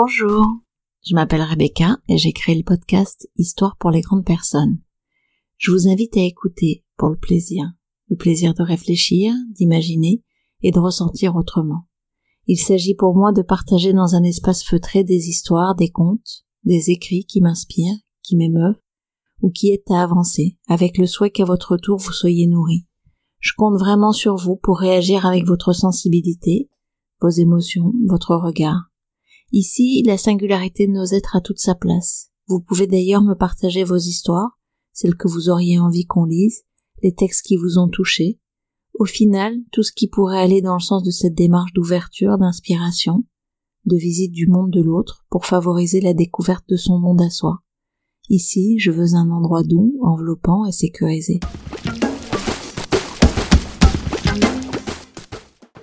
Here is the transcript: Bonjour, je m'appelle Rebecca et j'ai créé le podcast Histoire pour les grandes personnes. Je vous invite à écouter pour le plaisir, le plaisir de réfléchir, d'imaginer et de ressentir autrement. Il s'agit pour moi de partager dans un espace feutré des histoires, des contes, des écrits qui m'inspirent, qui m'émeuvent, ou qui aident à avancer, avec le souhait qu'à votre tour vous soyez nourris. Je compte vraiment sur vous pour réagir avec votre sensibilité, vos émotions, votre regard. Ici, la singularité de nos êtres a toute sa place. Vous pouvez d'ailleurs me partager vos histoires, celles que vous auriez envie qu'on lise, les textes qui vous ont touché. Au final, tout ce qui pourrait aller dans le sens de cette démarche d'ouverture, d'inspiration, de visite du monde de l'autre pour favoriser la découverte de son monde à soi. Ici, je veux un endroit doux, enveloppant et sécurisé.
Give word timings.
Bonjour, 0.00 0.46
je 1.04 1.16
m'appelle 1.16 1.42
Rebecca 1.42 1.98
et 2.08 2.18
j'ai 2.18 2.32
créé 2.32 2.54
le 2.54 2.62
podcast 2.62 3.28
Histoire 3.34 3.76
pour 3.78 3.90
les 3.90 4.00
grandes 4.00 4.24
personnes. 4.24 4.78
Je 5.56 5.72
vous 5.72 5.88
invite 5.88 6.16
à 6.16 6.20
écouter 6.20 6.84
pour 6.96 7.08
le 7.08 7.16
plaisir, 7.16 7.64
le 8.08 8.16
plaisir 8.16 8.54
de 8.54 8.62
réfléchir, 8.62 9.34
d'imaginer 9.50 10.22
et 10.62 10.70
de 10.70 10.78
ressentir 10.78 11.34
autrement. 11.34 11.88
Il 12.46 12.58
s'agit 12.58 12.94
pour 12.94 13.16
moi 13.16 13.32
de 13.32 13.42
partager 13.42 13.92
dans 13.92 14.14
un 14.14 14.22
espace 14.22 14.62
feutré 14.62 15.02
des 15.02 15.28
histoires, 15.28 15.74
des 15.74 15.90
contes, 15.90 16.44
des 16.62 16.90
écrits 16.90 17.24
qui 17.24 17.40
m'inspirent, 17.40 17.98
qui 18.22 18.36
m'émeuvent, 18.36 18.78
ou 19.42 19.50
qui 19.50 19.72
aident 19.72 19.82
à 19.90 20.04
avancer, 20.04 20.58
avec 20.68 20.96
le 20.96 21.08
souhait 21.08 21.32
qu'à 21.32 21.44
votre 21.44 21.76
tour 21.76 21.98
vous 21.98 22.12
soyez 22.12 22.46
nourris. 22.46 22.86
Je 23.40 23.50
compte 23.56 23.80
vraiment 23.80 24.12
sur 24.12 24.36
vous 24.36 24.54
pour 24.54 24.78
réagir 24.78 25.26
avec 25.26 25.44
votre 25.44 25.72
sensibilité, 25.72 26.70
vos 27.20 27.30
émotions, 27.30 27.92
votre 28.06 28.36
regard. 28.36 28.87
Ici, 29.52 30.02
la 30.04 30.18
singularité 30.18 30.86
de 30.86 30.92
nos 30.92 31.06
êtres 31.06 31.36
a 31.36 31.40
toute 31.40 31.58
sa 31.58 31.74
place. 31.74 32.30
Vous 32.48 32.60
pouvez 32.60 32.86
d'ailleurs 32.86 33.22
me 33.22 33.34
partager 33.34 33.82
vos 33.82 33.96
histoires, 33.96 34.58
celles 34.92 35.16
que 35.16 35.28
vous 35.28 35.48
auriez 35.48 35.78
envie 35.78 36.04
qu'on 36.04 36.24
lise, 36.24 36.64
les 37.02 37.14
textes 37.14 37.46
qui 37.46 37.56
vous 37.56 37.78
ont 37.78 37.88
touché. 37.88 38.40
Au 38.94 39.04
final, 39.04 39.56
tout 39.72 39.82
ce 39.82 39.92
qui 39.92 40.08
pourrait 40.08 40.40
aller 40.40 40.60
dans 40.60 40.74
le 40.74 40.80
sens 40.80 41.02
de 41.02 41.10
cette 41.10 41.34
démarche 41.34 41.72
d'ouverture, 41.72 42.36
d'inspiration, 42.36 43.24
de 43.86 43.96
visite 43.96 44.32
du 44.32 44.48
monde 44.48 44.70
de 44.70 44.82
l'autre 44.82 45.24
pour 45.30 45.46
favoriser 45.46 46.00
la 46.00 46.14
découverte 46.14 46.68
de 46.68 46.76
son 46.76 46.98
monde 46.98 47.22
à 47.22 47.30
soi. 47.30 47.62
Ici, 48.28 48.78
je 48.78 48.90
veux 48.90 49.14
un 49.14 49.30
endroit 49.30 49.62
doux, 49.62 49.98
enveloppant 50.02 50.66
et 50.66 50.72
sécurisé. 50.72 51.40